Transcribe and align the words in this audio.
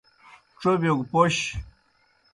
چربِیو 0.59 0.93
گہ 0.99 1.05
پوْش۔ 1.11 1.35